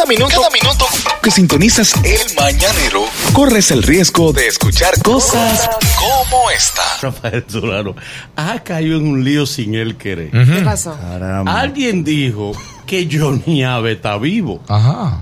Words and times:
Cada 0.00 0.08
minuto, 0.08 0.34
cada 0.34 0.48
minuto 0.48 0.86
que 1.22 1.30
sintonizas 1.30 1.92
el 2.02 2.34
mañanero, 2.34 3.04
corres 3.34 3.70
el 3.70 3.82
riesgo 3.82 4.32
de 4.32 4.46
escuchar 4.46 4.94
cosas 5.02 5.68
como 5.98 6.50
esta. 6.50 6.80
Rafael 7.02 7.44
Solano 7.46 7.94
ha 8.34 8.60
caído 8.60 8.96
en 8.96 9.06
un 9.06 9.22
lío 9.22 9.44
sin 9.44 9.74
él 9.74 9.98
querer. 9.98 10.30
¿Qué 10.30 10.62
pasó? 10.64 10.96
Alguien 11.44 12.02
dijo 12.02 12.52
que 12.86 13.06
Johnny 13.12 13.62
Ave 13.62 13.92
está 13.92 14.16
vivo. 14.16 14.62
Ajá. 14.68 15.20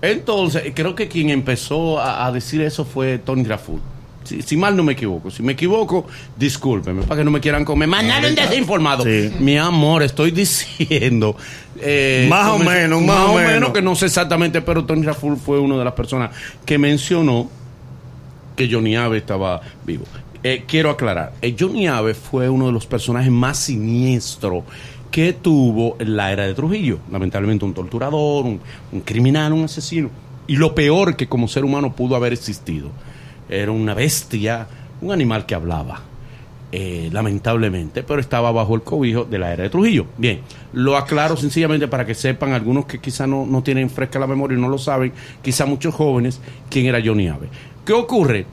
Entonces, 0.00 0.72
creo 0.74 0.94
que 0.94 1.06
quien 1.06 1.28
empezó 1.28 2.00
a, 2.00 2.24
a 2.24 2.32
decir 2.32 2.62
eso 2.62 2.86
fue 2.86 3.18
Tony 3.18 3.44
Raful. 3.44 3.82
Si, 4.24 4.42
si 4.42 4.56
mal 4.56 4.76
no 4.76 4.82
me 4.82 4.92
equivoco. 4.94 5.30
Si 5.30 5.42
me 5.42 5.52
equivoco, 5.52 6.06
discúlpeme, 6.36 7.02
para 7.02 7.20
que 7.20 7.24
no 7.24 7.30
me 7.30 7.40
quieran 7.40 7.64
comer. 7.64 7.88
Mañana 7.88 8.26
un 8.28 8.34
desinformado. 8.34 9.04
Sí. 9.04 9.30
Mi 9.38 9.56
amor, 9.58 10.02
estoy 10.02 10.30
diciendo. 10.32 11.36
eh, 11.80 12.26
Más 12.28 12.48
o 12.50 12.58
menos, 12.58 13.02
más 13.02 13.28
o 13.28 13.34
menos. 13.34 13.70
que 13.70 13.82
no 13.82 13.94
sé 13.94 14.06
exactamente, 14.06 14.62
pero 14.62 14.84
Tony 14.84 15.02
Raful 15.02 15.36
fue 15.36 15.58
una 15.58 15.76
de 15.76 15.84
las 15.84 15.94
personas 15.94 16.30
que 16.64 16.78
mencionó 16.78 17.48
que 18.56 18.68
Johnny 18.70 18.96
Ave 18.96 19.18
estaba 19.18 19.60
vivo. 19.84 20.04
Eh, 20.42 20.64
quiero 20.66 20.90
aclarar, 20.90 21.32
eh, 21.40 21.56
Johnny 21.58 21.86
Ave 21.86 22.14
fue 22.14 22.48
uno 22.50 22.66
de 22.66 22.72
los 22.72 22.86
personajes 22.86 23.30
más 23.32 23.56
siniestros 23.58 24.62
que 25.10 25.32
tuvo 25.32 25.96
en 25.98 26.16
la 26.16 26.32
era 26.32 26.46
de 26.46 26.54
Trujillo. 26.54 26.98
Lamentablemente 27.10 27.64
un 27.64 27.72
torturador, 27.72 28.44
un, 28.44 28.60
un 28.92 29.00
criminal, 29.00 29.52
un 29.52 29.64
asesino. 29.64 30.10
Y 30.46 30.56
lo 30.56 30.74
peor 30.74 31.16
que 31.16 31.26
como 31.28 31.48
ser 31.48 31.64
humano 31.64 31.94
pudo 31.96 32.14
haber 32.16 32.32
existido. 32.34 32.88
Era 33.48 33.72
una 33.72 33.94
bestia, 33.94 34.66
un 35.00 35.12
animal 35.12 35.46
que 35.46 35.54
hablaba. 35.54 36.02
eh, 36.76 37.08
lamentablemente, 37.12 38.02
pero 38.02 38.18
estaba 38.20 38.50
bajo 38.50 38.74
el 38.74 38.82
cobijo 38.82 39.24
de 39.24 39.38
la 39.38 39.52
era 39.52 39.62
de 39.62 39.70
Trujillo. 39.70 40.06
Bien, 40.18 40.40
lo 40.72 40.96
aclaro 40.96 41.36
sencillamente 41.36 41.86
para 41.86 42.04
que 42.04 42.16
sepan 42.16 42.52
algunos 42.52 42.86
que 42.86 42.98
quizá 42.98 43.28
no, 43.28 43.46
no 43.46 43.62
tienen 43.62 43.88
fresca 43.88 44.18
la 44.18 44.26
memoria 44.26 44.58
y 44.58 44.60
no 44.60 44.68
lo 44.68 44.76
saben, 44.76 45.12
quizá 45.40 45.66
muchos 45.66 45.94
jóvenes, 45.94 46.40
quién 46.68 46.86
era 46.86 47.00
Johnny 47.04 47.28
Ave. 47.28 47.48
¿Qué 47.86 47.92
ocurre? 47.92 48.46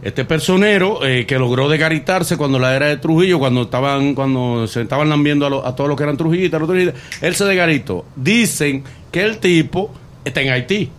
Este 0.00 0.24
personero 0.24 1.04
eh, 1.04 1.26
que 1.26 1.38
logró 1.38 1.68
desgaritarse 1.68 2.38
cuando 2.38 2.58
la 2.58 2.74
era 2.74 2.86
de 2.86 2.96
Trujillo, 2.96 3.38
cuando 3.38 3.62
estaban, 3.62 4.14
cuando 4.14 4.66
se 4.66 4.80
estaban 4.80 5.10
lambiendo 5.10 5.66
a, 5.66 5.76
todos 5.76 5.88
los 5.88 5.96
que 5.98 6.04
eran 6.04 6.16
trujillistas, 6.16 6.62
él 7.20 7.34
se 7.34 7.44
desgaritó. 7.44 8.06
Dicen 8.16 8.82
que 9.12 9.22
el 9.22 9.38
tipo 9.38 9.90
está 10.24 10.40
en 10.40 10.52
Haití. 10.52 10.90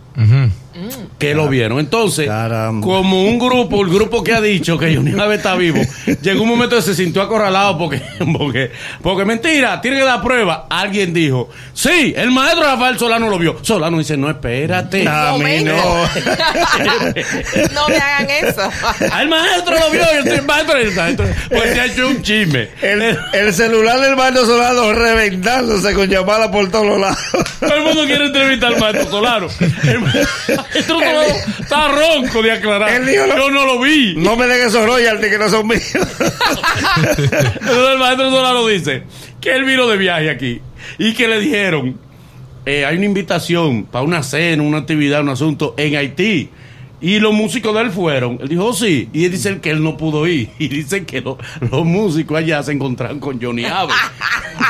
Que 1.18 1.34
lo 1.34 1.48
vieron. 1.48 1.80
Entonces, 1.80 2.28
Caramba. 2.28 2.86
como 2.86 3.24
un 3.24 3.38
grupo, 3.38 3.82
el 3.82 3.90
grupo 3.90 4.22
que 4.22 4.34
ha 4.34 4.40
dicho 4.40 4.78
que 4.78 4.94
Johnny 4.94 5.18
Ave 5.18 5.36
está 5.36 5.56
vivo, 5.56 5.80
llegó 6.22 6.42
un 6.42 6.48
momento 6.48 6.76
que 6.76 6.82
se 6.82 6.94
sintió 6.94 7.22
acorralado 7.22 7.76
porque, 7.76 8.00
porque, 8.38 8.70
porque 9.02 9.24
mentira, 9.24 9.80
tiene 9.80 9.98
que 9.98 10.04
dar 10.04 10.22
prueba. 10.22 10.66
Alguien 10.70 11.12
dijo, 11.12 11.50
sí, 11.72 12.14
el 12.16 12.30
maestro 12.30 12.62
Rafael 12.64 12.98
Solano 12.98 13.28
lo 13.28 13.38
vio. 13.38 13.58
Solano 13.62 13.98
dice, 13.98 14.16
no, 14.16 14.30
espérate. 14.30 15.08
A 15.08 15.32
mí 15.36 15.64
no. 15.64 15.74
no 17.74 17.88
me 17.88 17.96
hagan 17.96 18.30
eso. 18.30 18.70
El 19.20 19.28
maestro 19.28 19.74
lo 19.78 19.90
vio, 19.90 20.02
y 20.24 20.28
el 20.28 20.42
maestro, 20.42 20.78
el 20.78 20.94
maestro, 20.94 21.26
pues 21.48 21.74
se 21.74 21.80
ha 21.80 21.86
hecho 21.86 22.08
un 22.08 22.22
chisme. 22.22 22.68
El, 22.80 23.18
el 23.32 23.54
celular 23.54 24.00
del 24.00 24.16
Maestro 24.16 24.46
Solano 24.46 24.92
reventándose 24.92 25.94
con 25.94 26.08
llamadas 26.08 26.48
por 26.48 26.70
todos 26.70 27.00
lados. 27.00 27.18
Todo 27.58 27.74
el 27.74 27.82
mundo 27.82 28.04
quiere 28.04 28.26
entrevistar 28.26 28.72
al 28.74 28.80
maestro 28.80 29.10
Solano. 29.10 29.48
El 29.84 30.00
maestro 30.00 30.98
Está 31.60 31.88
ronco 31.88 32.42
de 32.42 32.52
aclarar. 32.52 33.04
Dijo 33.04 33.26
Yo 33.26 33.50
no 33.50 33.64
lo 33.66 33.80
vi. 33.80 34.14
No 34.16 34.36
me 34.36 34.46
den 34.46 34.66
esos 34.66 34.84
royalties 34.86 35.30
que 35.30 35.38
no 35.38 35.48
son 35.48 35.66
míos. 35.66 35.82
Entonces 36.96 37.88
el 37.92 37.98
maestro 37.98 38.30
Solano 38.30 38.66
dice 38.66 39.02
que 39.40 39.52
él 39.54 39.64
vino 39.64 39.86
de 39.88 39.96
viaje 39.96 40.30
aquí 40.30 40.60
y 40.98 41.12
que 41.14 41.28
le 41.28 41.40
dijeron, 41.40 41.98
eh, 42.66 42.84
hay 42.84 42.96
una 42.96 43.06
invitación 43.06 43.84
para 43.84 44.04
una 44.04 44.22
cena, 44.22 44.62
una 44.62 44.78
actividad, 44.78 45.20
un 45.22 45.28
asunto 45.30 45.74
en 45.76 45.96
Haití. 45.96 46.50
Y 47.00 47.20
los 47.20 47.32
músicos 47.32 47.72
de 47.76 47.82
él 47.82 47.90
fueron. 47.92 48.38
Él 48.42 48.48
dijo, 48.48 48.64
oh, 48.66 48.72
sí. 48.74 49.08
Y 49.12 49.24
él 49.26 49.30
dice 49.30 49.60
que 49.60 49.70
él 49.70 49.82
no 49.84 49.96
pudo 49.96 50.26
ir. 50.26 50.50
Y 50.58 50.66
dicen 50.66 51.06
que 51.06 51.20
lo- 51.20 51.38
los 51.70 51.84
músicos 51.84 52.36
allá 52.38 52.60
se 52.64 52.72
encontraron 52.72 53.20
con 53.20 53.40
Johnny 53.40 53.64
Ave. 53.66 53.92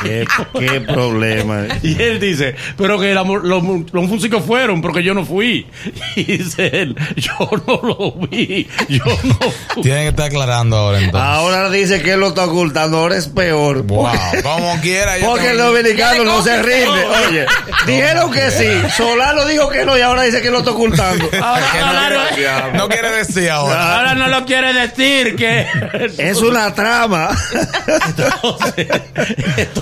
qué, 0.03 0.25
qué 0.59 0.81
problema. 0.81 1.65
Y 1.83 2.01
él 2.01 2.19
dice, 2.19 2.55
pero 2.77 2.99
que 2.99 3.13
la 3.13 3.23
mu- 3.23 3.37
los, 3.39 3.63
los 3.91 4.03
músicos 4.07 4.43
fueron, 4.45 4.81
porque 4.81 5.03
yo 5.03 5.13
no 5.13 5.25
fui. 5.25 5.65
Y 6.15 6.23
dice 6.23 6.69
él, 6.73 6.95
yo 7.15 7.31
no 7.67 7.79
lo 7.83 8.11
vi, 8.27 8.67
yo 8.89 9.03
no 9.23 9.51
fui. 9.73 9.83
Tienen 9.83 10.03
que 10.03 10.09
estar 10.09 10.25
aclarando 10.25 10.75
ahora 10.77 10.99
entonces. 10.99 11.21
Ahora 11.29 11.69
dice 11.69 12.01
que 12.01 12.13
él 12.13 12.19
lo 12.19 12.29
está 12.29 12.45
ocultando. 12.45 12.97
Ahora 12.97 13.15
es 13.17 13.27
peor. 13.27 13.83
Wow, 13.83 14.09
como 14.43 14.79
quiera. 14.81 15.17
yo 15.17 15.27
Porque 15.31 15.51
el 15.51 15.57
dominicano 15.57 16.23
no 16.23 16.41
se 16.43 16.61
rinde. 16.61 17.05
Oye, 17.27 17.45
dijeron 17.87 18.31
que 18.31 18.51
sí. 18.51 18.67
Solano 18.97 19.45
dijo 19.45 19.69
que 19.69 19.85
no 19.85 19.97
y 19.97 20.01
ahora 20.01 20.23
dice 20.23 20.41
que 20.41 20.49
lo 20.51 20.59
está 20.59 20.71
ocultando. 20.71 21.29
Ahora, 21.41 21.65
Que 21.71 21.79
no, 21.79 22.35
quiere, 22.35 22.77
no 22.77 22.87
quiere 22.89 23.11
decir 23.11 23.49
ahora. 23.49 23.97
ahora 23.97 24.15
no 24.15 24.27
lo 24.27 24.45
quiere 24.45 24.73
decir 24.73 25.35
que... 25.35 25.65
Es 26.17 26.37
una 26.41 26.73
trama. 26.73 27.29
Entonces, 28.07 28.87
entonces, 29.57 29.78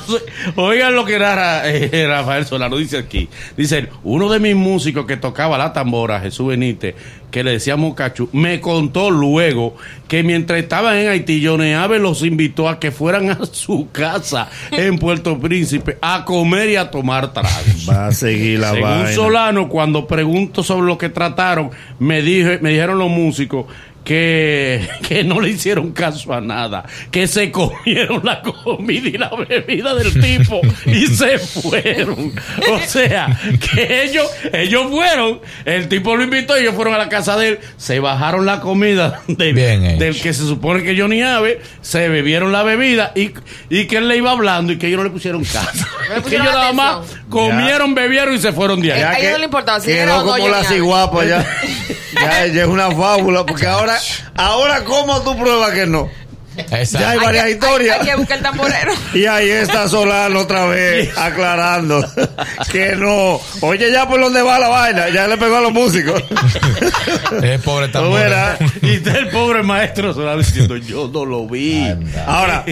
oigan 0.55 0.95
lo 0.95 1.05
que 1.05 1.15
era 1.15 1.35
Ra- 1.35 1.69
eh, 1.69 2.05
Rafael 2.07 2.45
Solano, 2.45 2.77
dice 2.77 2.97
aquí. 2.97 3.27
Dice, 3.55 3.89
uno 4.03 4.29
de 4.29 4.39
mis 4.39 4.55
músicos 4.55 5.05
que 5.05 5.17
tocaba 5.17 5.57
la 5.57 5.73
tambora, 5.73 6.19
Jesús 6.19 6.47
Benítez, 6.47 6.95
que 7.31 7.43
le 7.43 7.51
decíamos 7.51 7.93
Cachu, 7.95 8.29
me 8.31 8.61
contó 8.61 9.11
luego 9.11 9.75
que 10.07 10.23
mientras 10.23 10.59
estaban 10.59 10.97
en 10.97 11.09
Haití, 11.09 11.45
Johnny 11.45 11.73
Ave 11.73 11.99
los 11.99 12.23
invitó 12.23 12.69
a 12.69 12.79
que 12.79 12.91
fueran 12.91 13.29
a 13.29 13.39
su 13.51 13.89
casa 13.91 14.49
en 14.71 14.97
Puerto 14.97 15.37
Príncipe 15.39 15.97
a 16.01 16.23
comer 16.25 16.69
y 16.69 16.75
a 16.77 16.89
tomar 16.89 17.33
tragos. 17.33 17.87
Va 17.89 18.07
a 18.07 18.11
seguir 18.11 18.59
la 18.59 18.71
Según 18.71 18.81
vaina. 18.89 19.11
Solano, 19.13 19.67
cuando 19.69 20.07
pregunto 20.07 20.63
sobre 20.63 20.87
lo 20.87 20.97
que 20.97 21.09
trataron, 21.09 21.69
me, 21.99 22.21
dije, 22.21 22.59
me 22.61 22.69
dijeron 22.69 22.97
los 22.97 23.09
músicos 23.09 23.65
que, 24.07 24.87
que 25.05 25.21
no 25.25 25.41
le 25.41 25.49
hicieron 25.49 25.91
caso 25.91 26.31
a 26.33 26.39
nada, 26.39 26.85
que 27.11 27.27
se 27.27 27.51
comieron 27.51 28.21
la 28.23 28.41
comida 28.41 29.09
y 29.09 29.17
la 29.17 29.29
bebida 29.35 29.93
del 29.95 30.13
tipo 30.21 30.61
y 30.85 31.07
se 31.07 31.37
fueron. 31.37 32.31
O 32.71 32.79
sea, 32.87 33.37
que 33.59 34.03
ellos, 34.03 34.25
ellos 34.53 34.85
fueron, 34.89 35.41
el 35.65 35.89
tipo 35.89 36.15
lo 36.15 36.23
invitó 36.23 36.57
y 36.57 36.61
ellos 36.61 36.75
fueron 36.75 36.93
a 36.93 36.97
la 36.97 37.09
casa 37.09 37.35
de 37.35 37.49
él, 37.49 37.59
se 37.75 37.99
bajaron 37.99 38.45
la 38.45 38.61
comida 38.61 39.19
del, 39.27 39.55
del 39.99 40.21
que 40.21 40.33
se 40.33 40.43
supone 40.43 40.83
que 40.83 40.97
Johnny 40.97 41.21
Ave, 41.21 41.59
se 41.81 42.07
bebieron 42.07 42.53
la 42.53 42.63
bebida 42.63 43.11
y, 43.13 43.31
y 43.69 43.87
que 43.87 43.97
él 43.97 44.07
le 44.07 44.15
iba 44.15 44.31
hablando 44.31 44.71
y 44.71 44.77
que 44.77 44.87
ellos 44.87 44.99
no 44.99 45.03
le 45.03 45.09
pusieron 45.09 45.43
caso. 45.43 45.85
No 46.15 46.23
que 46.23 46.35
ellos 46.35 46.45
nada 46.45 46.71
más 46.71 47.05
comieron, 47.27 47.93
bebieron 47.93 48.33
y 48.33 48.37
se 48.39 48.53
fueron 48.53 48.79
de 48.79 48.93
ahí. 48.93 49.01
A 49.01 49.19
ellos 49.19 49.31
no 49.33 49.37
le 49.39 49.43
importaba 49.43 49.81
si 49.81 49.91
era 49.91 50.19
como 50.19 50.31
Johnny 50.31 50.47
la 50.47 50.59
Ave. 50.59 50.67
ciguapa 50.69 51.25
ya. 51.25 51.45
ya. 52.21 52.47
Ya 52.47 52.61
es 52.63 52.67
una 52.67 52.91
fábula. 52.91 53.45
Porque 53.45 53.65
ahora, 53.65 53.99
ahora 54.35 54.83
¿cómo 54.83 55.21
tú 55.21 55.37
pruebas 55.37 55.71
que 55.71 55.85
no? 55.85 56.09
Exacto. 56.57 56.99
Ya 56.99 57.09
hay 57.11 57.19
varias 57.19 57.49
historias. 57.49 57.95
Hay, 57.95 58.01
hay 58.01 58.07
que 58.11 58.15
buscar 58.17 58.37
el 58.37 58.43
tamborero. 58.43 58.91
Y 59.13 59.25
ahí 59.25 59.49
está 59.49 59.87
Solano 59.87 60.39
otra 60.39 60.65
vez 60.65 61.09
aclarando 61.17 62.03
que 62.71 62.95
no. 62.95 63.39
Oye, 63.61 63.91
ya 63.91 64.07
por 64.07 64.19
dónde 64.19 64.41
va 64.41 64.59
la 64.59 64.67
vaina, 64.69 65.09
ya 65.09 65.27
le 65.27 65.37
pegó 65.37 65.57
a 65.57 65.61
los 65.61 65.71
músicos. 65.73 66.21
Es 67.43 67.61
pobre 67.61 67.87
Tú 67.87 67.93
tambor. 67.93 68.19
verás. 68.19 68.57
Y 68.81 68.95
está 68.95 69.11
el 69.17 69.29
pobre 69.29 69.61
maestro 69.63 70.13
Solano 70.13 70.37
diciendo, 70.39 70.77
yo 70.77 71.09
no 71.13 71.25
lo 71.25 71.45
vi. 71.47 71.83
Anda. 71.87 72.25
Ahora, 72.25 72.65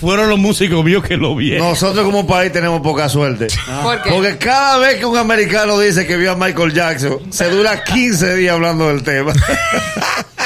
Fueron 0.00 0.28
los 0.28 0.38
músicos 0.38 0.84
míos 0.84 1.04
que 1.04 1.16
lo 1.16 1.34
vieron. 1.36 1.68
nosotros 1.68 2.04
como 2.04 2.26
país 2.26 2.52
tenemos 2.52 2.80
poca 2.80 3.08
suerte. 3.08 3.46
¿Por 3.82 4.02
qué? 4.02 4.10
Porque 4.10 4.38
cada 4.38 4.78
vez 4.78 4.96
que 4.96 5.06
un 5.06 5.16
americano 5.16 5.78
dice 5.78 6.06
que 6.06 6.16
vio 6.16 6.32
a 6.32 6.36
Michael 6.36 6.72
Jackson, 6.72 7.32
se 7.32 7.48
dura 7.50 7.82
15 7.84 8.34
días 8.36 8.54
hablando 8.54 8.88
del 8.88 9.02
tema. 9.02 9.32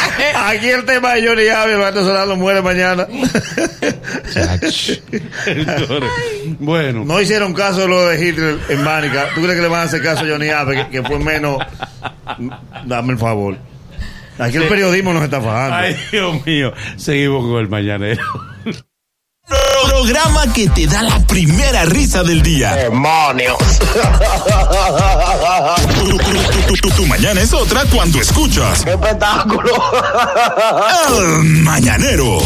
Aquí 0.47 0.69
el 0.69 0.84
tema 0.84 1.15
de 1.15 1.26
Johnny 1.26 1.48
Ave, 1.48 1.72
el 1.72 1.78
maestro 1.78 2.04
Solano 2.04 2.37
muere 2.37 2.62
mañana. 2.62 3.06
Bueno, 6.59 7.04
No 7.04 7.20
hicieron 7.20 7.54
caso 7.54 7.81
de 7.81 7.88
lo 7.88 8.06
de 8.06 8.25
Hitler 8.28 8.59
en 8.69 8.82
Mánica. 8.82 9.28
¿Tú 9.34 9.41
crees 9.43 9.56
que 9.56 9.62
le 9.62 9.69
van 9.69 9.81
a 9.81 9.84
hacer 9.84 10.03
caso 10.03 10.25
a 10.25 10.28
Johnny 10.28 10.50
Ave, 10.50 10.76
que, 10.76 10.88
que 10.91 11.02
fue 11.02 11.19
menos? 11.19 11.58
Dame 12.87 13.12
el 13.12 13.19
favor. 13.19 13.56
Aquí 14.38 14.56
el 14.56 14.69
periodismo 14.69 15.12
nos 15.12 15.25
está 15.25 15.40
fajando. 15.40 15.76
ay 15.76 15.96
Dios 16.11 16.44
mío, 16.44 16.73
seguimos 16.96 17.44
con 17.46 17.61
el 17.61 17.69
mañanero. 17.69 18.23
Programa 19.87 20.52
que 20.52 20.69
te 20.70 20.87
da 20.87 21.02
la 21.02 21.19
primera 21.26 21.84
risa 21.84 22.25
del 22.25 22.43
día. 22.43 22.75
¡Demonios! 22.75 23.56
Tu, 26.84 26.90
tu- 26.90 27.06
mañana 27.06 27.40
es 27.40 27.54
otra 27.54 27.82
cuando 27.90 28.20
escuchas 28.20 28.84
¡Qué 28.84 28.90
espectáculo! 28.90 29.72
El 31.08 31.44
Mañanero. 31.62 32.36